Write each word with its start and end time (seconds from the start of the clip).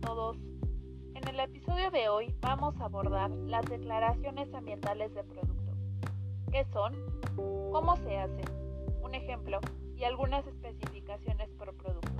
todos. 0.00 0.36
En 1.14 1.28
el 1.28 1.40
episodio 1.40 1.90
de 1.90 2.08
hoy 2.08 2.34
vamos 2.40 2.74
a 2.80 2.86
abordar 2.86 3.30
las 3.30 3.64
declaraciones 3.66 4.52
ambientales 4.54 5.14
de 5.14 5.22
producto. 5.24 5.72
¿Qué 6.50 6.64
son? 6.72 6.94
¿Cómo 7.36 7.96
se 7.96 8.18
hacen? 8.18 8.44
Un 9.02 9.14
ejemplo 9.14 9.60
y 9.96 10.04
algunas 10.04 10.46
especificaciones 10.46 11.48
por 11.50 11.74
producto. 11.74 12.10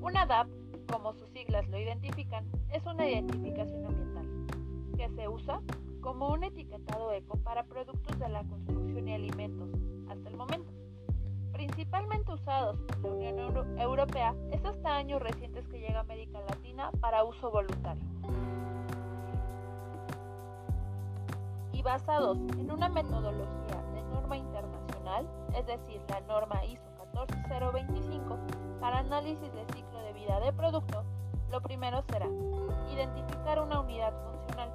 Una 0.00 0.26
DAP, 0.26 0.48
como 0.90 1.12
sus 1.12 1.28
siglas 1.30 1.68
lo 1.68 1.78
identifican, 1.78 2.46
es 2.72 2.84
una 2.86 3.08
identificación 3.08 3.84
ambiental 3.84 4.26
que 4.96 5.08
se 5.10 5.28
usa 5.28 5.60
como 6.00 6.28
un 6.28 6.44
etiquetado 6.44 7.12
eco 7.12 7.36
para 7.38 7.64
productos 7.64 8.18
de 8.18 8.28
la 8.28 8.42
construcción 8.44 9.08
y 9.08 9.14
alimentos 9.14 9.68
hasta 10.08 10.28
el 10.28 10.36
momento 10.36 10.72
principalmente 11.60 12.32
usados 12.32 12.78
por 13.02 13.12
la 13.12 13.30
Unión 13.30 13.78
Europea, 13.78 14.34
es 14.50 14.64
hasta 14.64 14.96
años 14.96 15.20
recientes 15.20 15.59
a 15.96 16.00
América 16.00 16.40
Latina 16.48 16.90
para 17.00 17.24
uso 17.24 17.50
voluntario. 17.50 18.04
Y 21.72 21.82
basados 21.82 22.38
en 22.58 22.70
una 22.70 22.88
metodología 22.88 23.82
de 23.94 24.02
norma 24.14 24.36
internacional, 24.36 25.28
es 25.54 25.66
decir, 25.66 26.02
la 26.08 26.20
norma 26.22 26.64
ISO 26.64 26.82
14025, 27.14 28.38
para 28.80 28.98
análisis 28.98 29.52
de 29.52 29.64
ciclo 29.74 29.98
de 30.00 30.12
vida 30.12 30.40
de 30.40 30.52
producto, 30.52 31.04
lo 31.50 31.60
primero 31.60 32.02
será 32.02 32.28
identificar 32.92 33.60
una 33.60 33.80
unidad 33.80 34.12
funcional. 34.24 34.70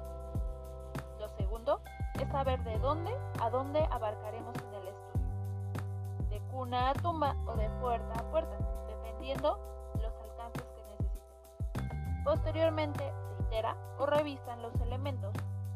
Lo 1.18 1.28
segundo 1.28 1.80
es 2.20 2.28
saber 2.28 2.62
de 2.64 2.78
dónde 2.78 3.12
a 3.40 3.50
dónde 3.50 3.80
abarcaremos 3.90 4.54
en 4.56 4.74
el 4.74 4.86
una 6.56 6.94
tumba 6.94 7.36
o 7.46 7.54
de 7.54 7.68
puerta 7.80 8.18
a 8.18 8.30
puerta, 8.30 8.56
dependiendo 8.88 9.58
Posteriormente 12.26 13.04
se 13.04 13.42
itera 13.44 13.76
o 14.00 14.06
revisan 14.06 14.60
los 14.60 14.74
elementos, 14.80 15.32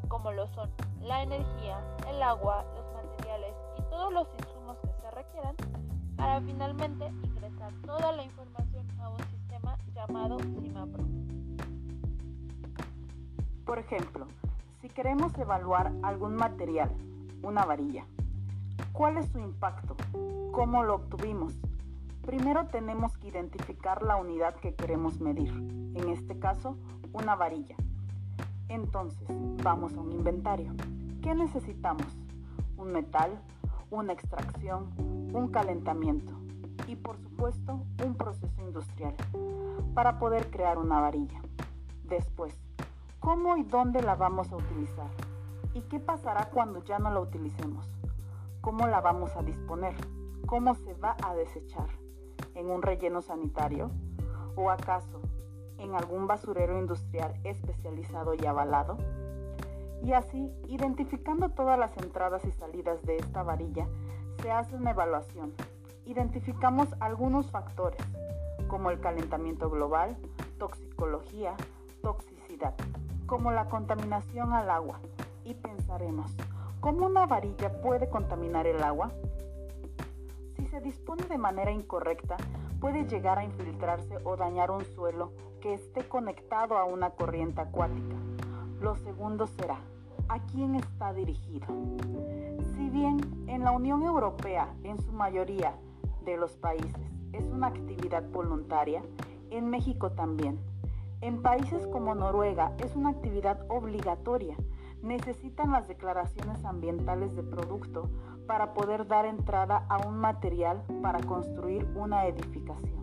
como 0.09 0.33
lo 0.33 0.49
son 0.49 0.69
la 1.01 1.23
energía, 1.23 1.79
el 2.09 2.21
agua, 2.21 2.65
los 2.75 2.93
materiales 2.93 3.55
y 3.79 3.83
todos 3.83 4.13
los 4.13 4.27
insumos 4.37 4.77
que 4.81 4.93
se 5.01 5.11
requieran, 5.13 5.55
para 6.17 6.41
finalmente 6.41 7.07
ingresar 7.23 7.73
toda 7.87 8.11
la 8.11 8.25
información 8.25 8.85
a 9.01 9.11
un 9.11 9.19
sistema 9.29 9.79
llamado 9.95 10.39
CIMAPRO. 10.41 11.05
Por 13.65 13.79
ejemplo, 13.79 14.27
si 14.83 14.89
queremos 14.89 15.33
evaluar 15.39 15.93
algún 16.03 16.35
material, 16.35 16.91
una 17.45 17.65
varilla, 17.65 18.05
¿cuál 18.93 19.19
es 19.19 19.31
su 19.31 19.39
impacto? 19.39 19.95
¿Cómo 20.51 20.83
lo 20.83 20.97
obtuvimos? 20.97 21.55
Primero 22.23 22.67
tenemos 22.67 23.17
que 23.17 23.29
identificar 23.29 24.03
la 24.03 24.17
unidad 24.17 24.55
que 24.57 24.75
queremos 24.75 25.21
medir, 25.21 25.51
en 25.51 26.09
este 26.11 26.39
caso 26.39 26.77
una 27.13 27.35
varilla. 27.35 27.77
Entonces, 28.69 29.27
vamos 29.63 29.95
a 29.95 30.01
un 30.01 30.13
inventario. 30.13 30.73
¿Qué 31.23 31.35
necesitamos? 31.35 32.07
Un 32.77 32.93
metal, 32.93 33.41
una 33.91 34.13
extracción, 34.13 34.91
un 35.33 35.49
calentamiento 35.49 36.33
y 36.87 36.97
por 36.97 37.19
supuesto 37.19 37.85
un 38.05 38.15
proceso 38.15 38.61
industrial 38.63 39.15
para 39.95 40.19
poder 40.19 40.51
crear 40.51 40.79
una 40.79 41.01
varilla. 41.01 41.41
Después, 42.05 42.55
¿cómo 43.19 43.57
y 43.57 43.65
dónde 43.65 44.03
la 44.03 44.15
vamos 44.15 44.53
a 44.53 44.57
utilizar? 44.57 45.11
¿Y 45.75 45.83
qué 45.83 46.01
pasará 46.01 46.51
cuando 46.51 46.85
ya 46.85 46.99
no 46.99 47.11
la 47.11 47.21
utilicemos? 47.21 47.89
¿Cómo 48.61 48.87
la 48.87 49.01
vamos 49.01 49.35
a 49.37 49.43
disponer? 49.43 49.95
¿Cómo 50.47 50.75
se 50.75 50.95
va 50.95 51.17
a 51.25 51.35
desechar? 51.35 51.89
¿En 52.55 52.71
un 52.71 52.83
relleno 52.83 53.23
sanitario? 53.23 53.91
¿O 54.57 54.71
acaso 54.71 55.21
en 55.79 55.95
algún 55.95 56.27
basurero 56.27 56.79
industrial 56.79 57.35
especializado 57.45 58.35
y 58.35 58.45
avalado? 58.47 58.99
Y 60.03 60.13
así, 60.13 60.53
identificando 60.69 61.51
todas 61.51 61.79
las 61.79 61.97
entradas 61.99 62.45
y 62.45 62.53
salidas 62.53 63.03
de 63.03 63.17
esta 63.17 63.43
varilla, 63.43 63.87
se 64.43 64.51
hace 64.51 64.75
una 64.75 64.91
evaluación. 64.91 65.53
Identificamos 66.07 66.89
algunos 67.01 67.51
factores, 67.51 68.03
como 68.69 68.91
el 68.91 69.01
calentamiento 69.01 69.69
global, 69.69 70.17
toxicología, 70.59 71.55
toxicidad, 72.03 72.75
como 73.27 73.53
la 73.53 73.69
contaminación 73.69 74.53
al 74.53 74.71
agua, 74.71 75.01
y 75.45 75.55
pensaremos, 75.55 76.35
¿cómo 76.81 77.07
una 77.07 77.27
varilla 77.27 77.81
puede 77.83 78.09
contaminar 78.09 78.67
el 78.67 78.83
agua? 78.83 79.13
Se 80.71 80.81
dispone 80.81 81.25
de 81.25 81.37
manera 81.37 81.73
incorrecta, 81.73 82.37
puede 82.81 83.05
llegar 83.05 83.39
a 83.39 83.45
infiltrarse 83.45 84.19
o 84.25 84.37
dañar 84.37 84.71
un 84.71 84.85
suelo 84.85 85.33
que 85.61 85.75
esté 85.75 86.09
conectado 86.09 86.79
a 86.79 86.85
una 86.85 87.11
corriente 87.11 87.61
acuática. 87.61 88.15
Lo 88.81 88.95
segundo 88.95 89.49
será, 89.49 89.81
¿a 90.29 90.39
quién 90.47 90.77
está 90.77 91.13
dirigido? 91.13 91.67
Si 92.77 92.89
bien 92.89 93.19
en 93.49 93.65
la 93.65 93.73
Unión 93.73 94.05
Europea, 94.05 94.73
en 94.85 94.99
su 95.03 95.13
mayoría 95.13 95.75
de 96.25 96.37
los 96.37 96.57
países, 96.57 97.11
es 97.33 97.45
una 97.45 97.67
actividad 97.67 98.23
voluntaria, 98.31 99.03
en 99.51 99.69
México 99.69 100.13
también. 100.13 100.59
En 101.21 101.43
países 101.43 101.87
como 101.89 102.15
Noruega 102.15 102.73
es 102.79 102.95
una 102.95 103.11
actividad 103.11 103.67
obligatoria. 103.69 104.57
Necesitan 105.03 105.73
las 105.73 105.89
declaraciones 105.89 106.65
ambientales 106.65 107.35
de 107.35 107.43
producto 107.43 108.11
para 108.47 108.75
poder 108.75 109.07
dar 109.07 109.25
entrada 109.25 109.87
a 109.89 110.07
un 110.07 110.19
material 110.19 110.83
para 111.03 111.21
construir 111.21 111.89
una 111.95 112.27
edificación. 112.27 113.01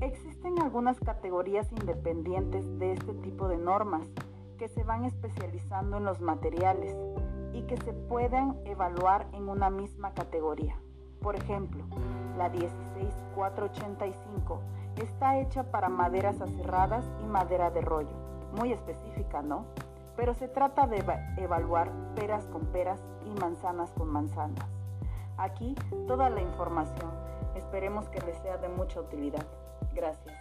Existen 0.00 0.62
algunas 0.62 1.00
categorías 1.00 1.72
independientes 1.72 2.78
de 2.78 2.92
este 2.92 3.14
tipo 3.14 3.48
de 3.48 3.58
normas 3.58 4.08
que 4.56 4.68
se 4.68 4.84
van 4.84 5.04
especializando 5.04 5.96
en 5.96 6.04
los 6.04 6.20
materiales 6.20 6.96
y 7.52 7.62
que 7.62 7.76
se 7.78 7.92
pueden 7.92 8.54
evaluar 8.64 9.26
en 9.32 9.48
una 9.48 9.70
misma 9.70 10.14
categoría. 10.14 10.78
Por 11.20 11.34
ejemplo, 11.34 11.82
la 12.36 12.48
16485 12.48 14.60
está 15.02 15.40
hecha 15.40 15.64
para 15.70 15.88
maderas 15.88 16.40
aserradas 16.40 17.04
y 17.22 17.26
madera 17.26 17.70
de 17.70 17.80
rollo, 17.80 18.16
muy 18.56 18.72
específica, 18.72 19.42
¿no? 19.42 19.66
Pero 20.18 20.34
se 20.34 20.48
trata 20.48 20.88
de 20.88 21.00
evaluar 21.36 21.92
peras 22.16 22.44
con 22.48 22.66
peras 22.72 23.00
y 23.24 23.30
manzanas 23.38 23.92
con 23.92 24.08
manzanas. 24.08 24.68
Aquí 25.36 25.76
toda 26.08 26.28
la 26.28 26.42
información. 26.42 27.12
Esperemos 27.54 28.08
que 28.08 28.20
les 28.22 28.36
sea 28.38 28.56
de 28.56 28.68
mucha 28.68 29.00
utilidad. 29.00 29.46
Gracias. 29.94 30.36